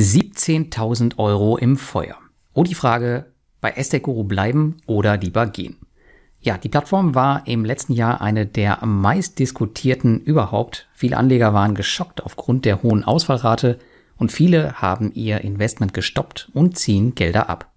[0.00, 2.16] 17.000 Euro im Feuer.
[2.52, 3.26] Und die Frage,
[3.60, 5.76] bei Estate Guru bleiben oder lieber gehen.
[6.40, 10.88] Ja, die Plattform war im letzten Jahr eine der am meist diskutierten überhaupt.
[10.94, 13.78] Viele Anleger waren geschockt aufgrund der hohen Ausfallrate
[14.16, 17.70] und viele haben ihr Investment gestoppt und ziehen Gelder ab.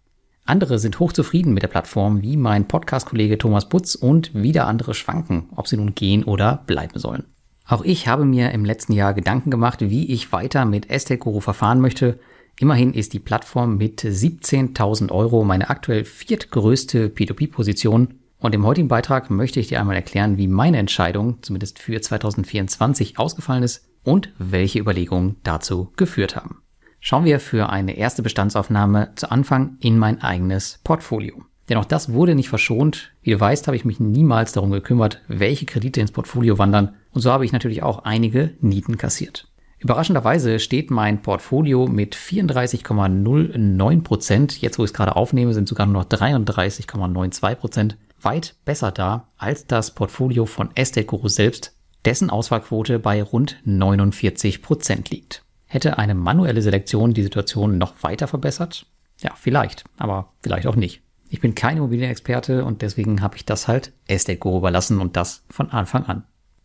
[0.46, 5.50] Andere sind hochzufrieden mit der Plattform, wie mein Podcast-Kollege Thomas Butz und wieder andere schwanken,
[5.56, 7.26] ob sie nun gehen oder bleiben sollen.
[7.66, 11.40] Auch ich habe mir im letzten Jahr Gedanken gemacht, wie ich weiter mit Estate Guru
[11.40, 12.20] verfahren möchte.
[12.60, 19.30] Immerhin ist die Plattform mit 17.000 Euro meine aktuell viertgrößte P2P-Position und im heutigen Beitrag
[19.30, 24.80] möchte ich dir einmal erklären, wie meine Entscheidung, zumindest für 2024, ausgefallen ist und welche
[24.80, 26.62] Überlegungen dazu geführt haben.
[27.00, 31.44] Schauen wir für eine erste Bestandsaufnahme zu Anfang in mein eigenes Portfolio.
[31.70, 33.14] Denn auch das wurde nicht verschont.
[33.22, 36.96] Wie du weißt, habe ich mich niemals darum gekümmert, welche Kredite ins Portfolio wandern.
[37.14, 39.48] Und so habe ich natürlich auch einige Nieten kassiert.
[39.80, 45.86] Überraschenderweise steht mein Portfolio mit 34,09 Prozent, jetzt wo ich es gerade aufnehme, sind sogar
[45.86, 52.30] nur noch 33,92 Prozent, weit besser da als das Portfolio von Estate Guru selbst, dessen
[52.30, 55.44] Auswahlquote bei rund 49 Prozent liegt.
[55.66, 58.86] Hätte eine manuelle Selektion die Situation noch weiter verbessert?
[59.20, 61.02] Ja, vielleicht, aber vielleicht auch nicht.
[61.30, 65.44] Ich bin kein Immobilienexperte und deswegen habe ich das halt Estate Guru überlassen und das
[65.50, 66.24] von Anfang an.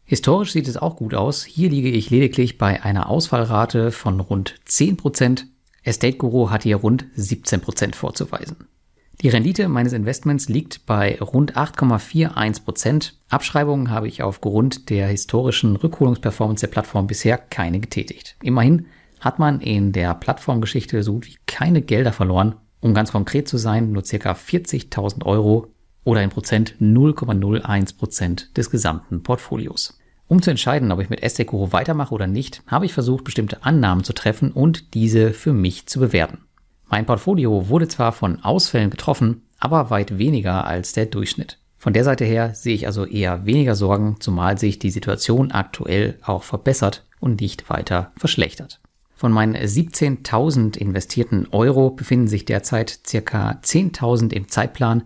[0.09, 1.45] Historisch sieht es auch gut aus.
[1.45, 5.45] Hier liege ich lediglich bei einer Ausfallrate von rund 10%.
[5.83, 8.56] Estate Guru hat hier rund 17% vorzuweisen.
[9.20, 16.62] Die Rendite meines Investments liegt bei rund 8,41% Abschreibungen habe ich aufgrund der historischen Rückholungsperformance
[16.62, 18.37] der Plattform bisher keine getätigt.
[18.43, 18.87] Immerhin
[19.20, 22.55] hat man in der Plattformgeschichte so gut wie keine Gelder verloren.
[22.81, 24.33] Um ganz konkret zu sein, nur ca.
[24.33, 25.67] 40.000 Euro
[26.09, 29.98] oder in Prozent 0,01 Prozent des gesamten Portfolios.
[30.27, 34.05] Um zu entscheiden, ob ich mit Estekuro weitermache oder nicht, habe ich versucht, bestimmte Annahmen
[34.05, 36.39] zu treffen und diese für mich zu bewerten.
[36.89, 41.59] Mein Portfolio wurde zwar von Ausfällen getroffen, aber weit weniger als der Durchschnitt.
[41.77, 46.19] Von der Seite her sehe ich also eher weniger Sorgen, zumal sich die Situation aktuell
[46.22, 48.81] auch verbessert und nicht weiter verschlechtert.
[49.15, 55.03] Von meinen 17.000 investierten Euro befinden sich derzeit circa 10.000 im Zeitplan.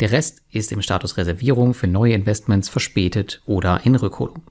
[0.00, 4.42] Der Rest ist im Status Reservierung für neue Investments verspätet oder in Rückholung.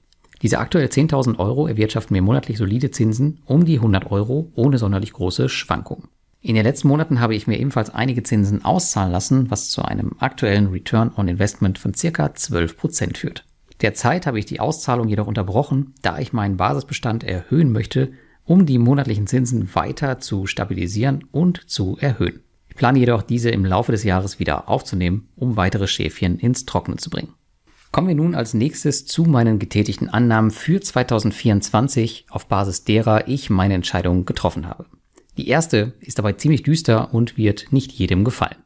[0.41, 5.13] Diese aktuell 10.000 Euro erwirtschaften mir monatlich solide Zinsen um die 100 Euro ohne sonderlich
[5.13, 6.09] große Schwankungen.
[6.41, 10.13] In den letzten Monaten habe ich mir ebenfalls einige Zinsen auszahlen lassen, was zu einem
[10.19, 13.45] aktuellen Return on Investment von circa 12% führt.
[13.81, 18.13] Derzeit habe ich die Auszahlung jedoch unterbrochen, da ich meinen Basisbestand erhöhen möchte,
[18.45, 22.44] um die monatlichen Zinsen weiter zu stabilisieren und zu erhöhen.
[22.75, 26.97] Ich plane jedoch diese im Laufe des Jahres wieder aufzunehmen, um weitere Schäfchen ins Trockene
[26.97, 27.33] zu bringen.
[27.93, 33.49] Kommen wir nun als nächstes zu meinen getätigten Annahmen für 2024, auf Basis derer ich
[33.49, 34.87] meine Entscheidung getroffen habe.
[35.37, 38.57] Die erste ist dabei ziemlich düster und wird nicht jedem gefallen.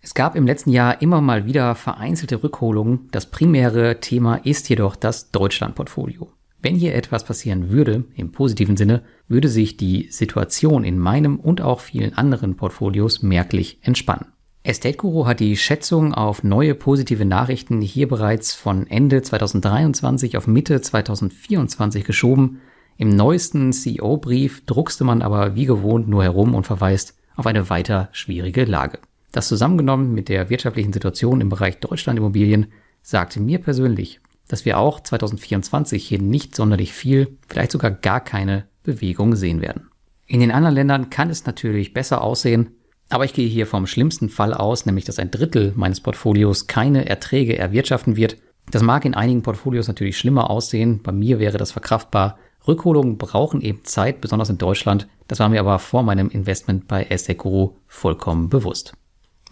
[0.00, 3.08] Es gab im letzten Jahr immer mal wieder vereinzelte Rückholungen.
[3.10, 6.30] Das primäre Thema ist jedoch das Deutschland-Portfolio.
[6.60, 11.60] Wenn hier etwas passieren würde, im positiven Sinne, würde sich die Situation in meinem und
[11.60, 14.26] auch vielen anderen Portfolios merklich entspannen.
[14.62, 20.48] Estate Guru hat die Schätzung auf neue positive Nachrichten hier bereits von Ende 2023 auf
[20.48, 22.60] Mitte 2024 geschoben,
[22.98, 28.08] im neuesten CEO-Brief druckste man aber wie gewohnt nur herum und verweist auf eine weiter
[28.12, 29.00] schwierige Lage.
[29.32, 32.68] Das zusammengenommen mit der wirtschaftlichen Situation im Bereich Deutschland-Immobilien
[33.02, 38.66] sagte mir persönlich, dass wir auch 2024 hier nicht sonderlich viel, vielleicht sogar gar keine
[38.82, 39.90] Bewegung sehen werden.
[40.26, 42.70] In den anderen Ländern kann es natürlich besser aussehen,
[43.08, 47.08] aber ich gehe hier vom schlimmsten Fall aus, nämlich dass ein Drittel meines Portfolios keine
[47.08, 48.36] Erträge erwirtschaften wird.
[48.70, 53.60] Das mag in einigen Portfolios natürlich schlimmer aussehen, bei mir wäre das verkraftbar, Rückholungen brauchen
[53.60, 55.06] eben Zeit, besonders in Deutschland.
[55.28, 58.94] Das war mir aber vor meinem Investment bei Guru vollkommen bewusst.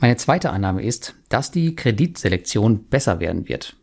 [0.00, 3.76] Meine zweite Annahme ist, dass die Kreditselektion besser werden wird.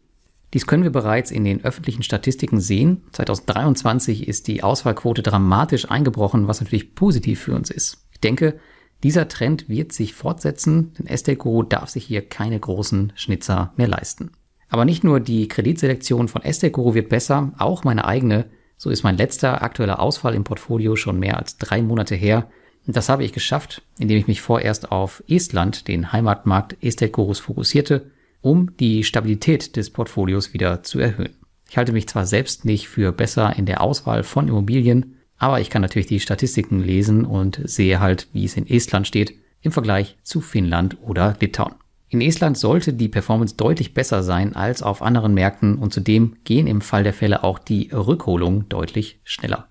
[0.53, 3.03] Dies können wir bereits in den öffentlichen Statistiken sehen.
[3.13, 8.05] 2023 ist die Auswahlquote dramatisch eingebrochen, was natürlich positiv für uns ist.
[8.11, 8.59] Ich denke,
[9.03, 14.31] dieser Trend wird sich fortsetzen, denn Guru darf sich hier keine großen Schnitzer mehr leisten.
[14.69, 16.41] Aber nicht nur die Kreditselektion von
[16.71, 18.45] Guru wird besser, auch meine eigene
[18.81, 22.49] so ist mein letzter aktueller Ausfall im Portfolio schon mehr als drei Monate her.
[22.87, 27.39] Und das habe ich geschafft, indem ich mich vorerst auf Estland, den Heimatmarkt Estate Gurus,
[27.39, 28.09] fokussierte,
[28.41, 31.35] um die Stabilität des Portfolios wieder zu erhöhen.
[31.69, 35.69] Ich halte mich zwar selbst nicht für besser in der Auswahl von Immobilien, aber ich
[35.69, 40.17] kann natürlich die Statistiken lesen und sehe halt, wie es in Estland steht im Vergleich
[40.23, 41.75] zu Finnland oder Litauen.
[42.09, 46.67] In Estland sollte die Performance deutlich besser sein als auf anderen Märkten und zudem gehen
[46.67, 49.69] im Fall der Fälle auch die Rückholungen deutlich schneller.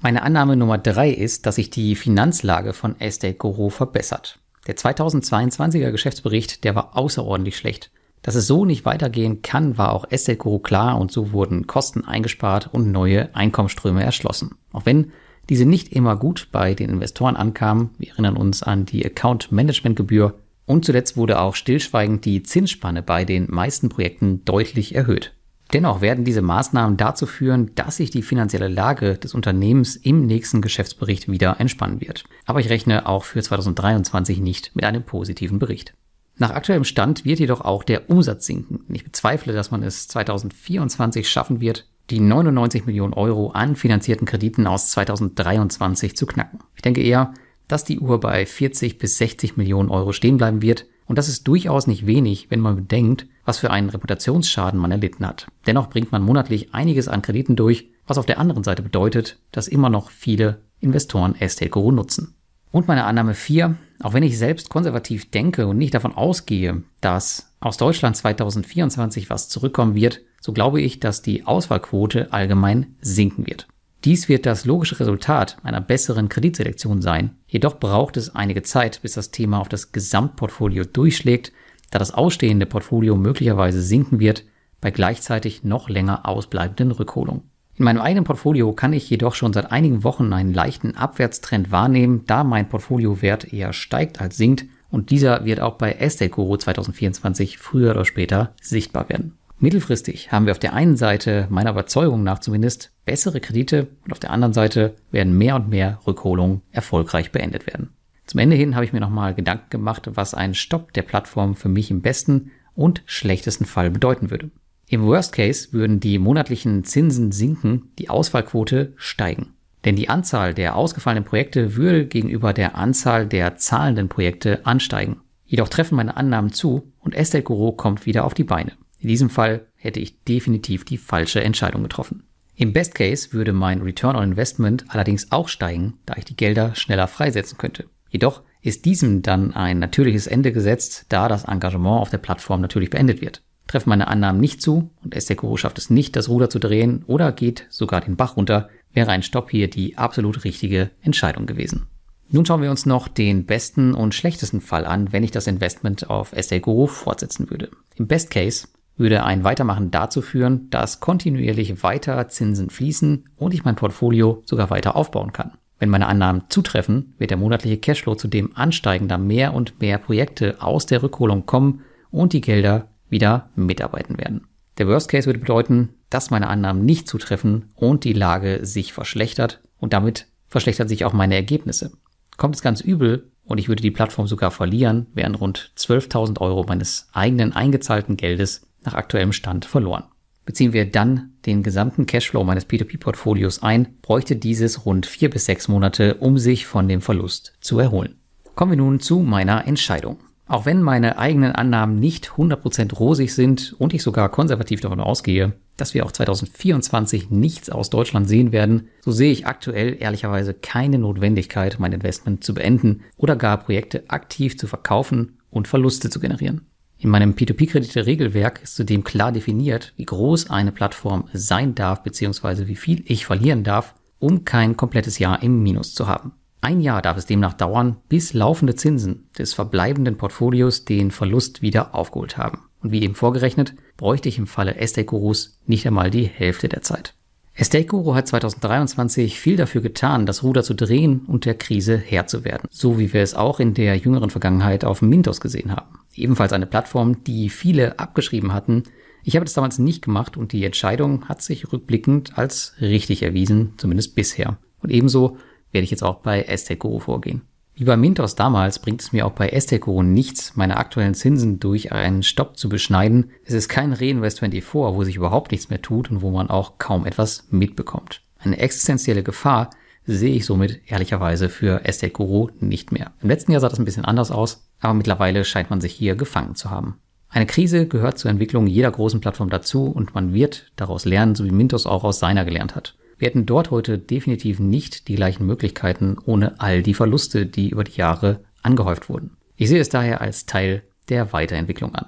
[0.00, 4.38] Meine Annahme Nummer drei ist, dass sich die Finanzlage von Estate Guru verbessert.
[4.66, 7.90] Der 2022er Geschäftsbericht, der war außerordentlich schlecht.
[8.22, 12.04] Dass es so nicht weitergehen kann, war auch Estate Guru klar und so wurden Kosten
[12.04, 14.56] eingespart und neue Einkommensströme erschlossen.
[14.72, 15.12] Auch wenn
[15.48, 19.96] diese nicht immer gut bei den Investoren ankamen, wir erinnern uns an die Account Management
[19.96, 20.34] Gebühr
[20.66, 25.34] und zuletzt wurde auch stillschweigend die Zinsspanne bei den meisten Projekten deutlich erhöht.
[25.72, 30.60] Dennoch werden diese Maßnahmen dazu führen, dass sich die finanzielle Lage des Unternehmens im nächsten
[30.60, 32.24] Geschäftsbericht wieder entspannen wird.
[32.44, 35.94] Aber ich rechne auch für 2023 nicht mit einem positiven Bericht.
[36.38, 38.84] Nach aktuellem Stand wird jedoch auch der Umsatz sinken.
[38.88, 44.66] Ich bezweifle, dass man es 2024 schaffen wird, die 99 Millionen Euro an finanzierten Krediten
[44.66, 46.60] aus 2023 zu knacken.
[46.74, 47.34] Ich denke eher,
[47.68, 50.86] dass die Uhr bei 40 bis 60 Millionen Euro stehen bleiben wird.
[51.06, 55.26] Und das ist durchaus nicht wenig, wenn man bedenkt, was für einen Reputationsschaden man erlitten
[55.26, 55.46] hat.
[55.66, 59.68] Dennoch bringt man monatlich einiges an Krediten durch, was auf der anderen Seite bedeutet, dass
[59.68, 62.34] immer noch viele Investoren Estate Guru nutzen.
[62.72, 67.54] Und meine Annahme 4, auch wenn ich selbst konservativ denke und nicht davon ausgehe, dass
[67.60, 73.68] aus Deutschland 2024 was zurückkommen wird, so glaube ich, dass die Auswahlquote allgemein sinken wird.
[74.04, 77.36] Dies wird das logische Resultat einer besseren Kreditselektion sein.
[77.46, 81.52] Jedoch braucht es einige Zeit, bis das Thema auf das Gesamtportfolio durchschlägt,
[81.90, 84.44] da das ausstehende Portfolio möglicherweise sinken wird
[84.80, 87.51] bei gleichzeitig noch länger ausbleibenden Rückholungen.
[87.82, 92.22] In meinem eigenen Portfolio kann ich jedoch schon seit einigen Wochen einen leichten Abwärtstrend wahrnehmen,
[92.28, 97.58] da mein Portfoliowert eher steigt als sinkt und dieser wird auch bei Estate Guru 2024
[97.58, 99.36] früher oder später sichtbar werden.
[99.58, 104.20] Mittelfristig haben wir auf der einen Seite meiner Überzeugung nach zumindest bessere Kredite und auf
[104.20, 107.88] der anderen Seite werden mehr und mehr Rückholungen erfolgreich beendet werden.
[108.26, 111.68] Zum Ende hin habe ich mir nochmal Gedanken gemacht, was ein Stopp der Plattform für
[111.68, 114.52] mich im besten und schlechtesten Fall bedeuten würde.
[114.92, 119.54] Im Worst Case würden die monatlichen Zinsen sinken, die Auswahlquote steigen.
[119.86, 125.22] Denn die Anzahl der ausgefallenen Projekte würde gegenüber der Anzahl der zahlenden Projekte ansteigen.
[125.46, 128.72] Jedoch treffen meine Annahmen zu und Estate Guru kommt wieder auf die Beine.
[128.98, 132.24] In diesem Fall hätte ich definitiv die falsche Entscheidung getroffen.
[132.54, 136.74] Im Best Case würde mein Return on Investment allerdings auch steigen, da ich die Gelder
[136.74, 137.86] schneller freisetzen könnte.
[138.10, 142.90] Jedoch ist diesem dann ein natürliches Ende gesetzt, da das Engagement auf der Plattform natürlich
[142.90, 143.42] beendet wird.
[143.66, 147.32] Treffen meine Annahmen nicht zu und Estekuro schafft es nicht, das Ruder zu drehen oder
[147.32, 151.86] geht sogar den Bach runter, wäre ein Stopp hier die absolut richtige Entscheidung gewesen.
[152.30, 156.08] Nun schauen wir uns noch den besten und schlechtesten Fall an, wenn ich das Investment
[156.08, 157.70] auf Estekuro fortsetzen würde.
[157.96, 163.64] Im Best Case würde ein Weitermachen dazu führen, dass kontinuierlich weiter Zinsen fließen und ich
[163.64, 165.52] mein Portfolio sogar weiter aufbauen kann.
[165.78, 170.62] Wenn meine Annahmen zutreffen, wird der monatliche Cashflow zudem ansteigen, da mehr und mehr Projekte
[170.62, 171.80] aus der Rückholung kommen
[172.10, 174.48] und die Gelder wieder mitarbeiten werden.
[174.78, 179.60] Der Worst Case würde bedeuten, dass meine Annahmen nicht zutreffen und die Lage sich verschlechtert
[179.78, 181.92] und damit verschlechtern sich auch meine Ergebnisse.
[182.36, 186.64] Kommt es ganz übel und ich würde die Plattform sogar verlieren, wären rund 12.000 Euro
[186.64, 190.04] meines eigenen eingezahlten Geldes nach aktuellem Stand verloren.
[190.44, 195.68] Beziehen wir dann den gesamten Cashflow meines P2P-Portfolios ein, bräuchte dieses rund vier bis sechs
[195.68, 198.16] Monate, um sich von dem Verlust zu erholen.
[198.56, 200.18] Kommen wir nun zu meiner Entscheidung.
[200.52, 205.54] Auch wenn meine eigenen Annahmen nicht 100% rosig sind und ich sogar konservativ davon ausgehe,
[205.78, 210.98] dass wir auch 2024 nichts aus Deutschland sehen werden, so sehe ich aktuell ehrlicherweise keine
[210.98, 216.66] Notwendigkeit, mein Investment zu beenden oder gar Projekte aktiv zu verkaufen und Verluste zu generieren.
[216.98, 222.66] In meinem P2P-Kredite-Regelwerk ist zudem klar definiert, wie groß eine Plattform sein darf bzw.
[222.66, 226.32] wie viel ich verlieren darf, um kein komplettes Jahr im Minus zu haben.
[226.62, 231.94] Ein Jahr darf es demnach dauern, bis laufende Zinsen des verbleibenden Portfolios den Verlust wieder
[231.94, 232.60] aufgeholt haben.
[232.80, 236.80] Und wie eben vorgerechnet, bräuchte ich im Falle Estate Gurus nicht einmal die Hälfte der
[236.80, 237.14] Zeit.
[237.54, 242.26] Estate Guru hat 2023 viel dafür getan, das Ruder zu drehen und der Krise Herr
[242.26, 242.66] zu werden.
[242.70, 246.66] So wie wir es auch in der jüngeren Vergangenheit auf Mintos gesehen haben ebenfalls eine
[246.66, 248.84] Plattform, die viele abgeschrieben hatten.
[249.24, 253.74] Ich habe das damals nicht gemacht und die Entscheidung hat sich rückblickend als richtig erwiesen,
[253.76, 254.58] zumindest bisher.
[254.80, 255.38] Und ebenso
[255.72, 257.42] werde ich jetzt auch bei Estekuro vorgehen.
[257.74, 261.90] Wie bei Mintos damals bringt es mir auch bei Estekuro nichts, meine aktuellen Zinsen durch
[261.90, 263.30] einen Stopp zu beschneiden.
[263.44, 267.06] Es ist kein Reinvest24, wo sich überhaupt nichts mehr tut und wo man auch kaum
[267.06, 268.20] etwas mitbekommt.
[268.38, 269.70] Eine existenzielle Gefahr
[270.04, 273.12] sehe ich somit ehrlicherweise für Estekuro nicht mehr.
[273.22, 276.16] Im letzten Jahr sah das ein bisschen anders aus aber mittlerweile scheint man sich hier
[276.16, 276.98] gefangen zu haben.
[277.28, 281.44] Eine Krise gehört zur Entwicklung jeder großen Plattform dazu und man wird daraus lernen, so
[281.44, 282.94] wie Mintos auch aus seiner gelernt hat.
[283.22, 287.84] Wir hätten dort heute definitiv nicht die gleichen Möglichkeiten ohne all die Verluste, die über
[287.84, 289.36] die Jahre angehäuft wurden.
[289.54, 292.06] Ich sehe es daher als Teil der Weiterentwicklung an.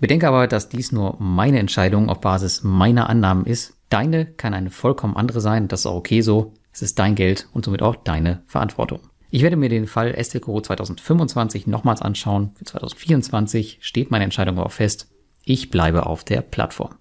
[0.00, 3.74] Bedenke aber, dass dies nur meine Entscheidung auf Basis meiner Annahmen ist.
[3.90, 6.52] Deine kann eine vollkommen andere sein, das ist auch okay so.
[6.72, 8.98] Es ist dein Geld und somit auch deine Verantwortung.
[9.30, 12.50] Ich werde mir den Fall Estelco 2025 nochmals anschauen.
[12.56, 15.12] Für 2024 steht meine Entscheidung aber fest.
[15.44, 16.96] Ich bleibe auf der Plattform.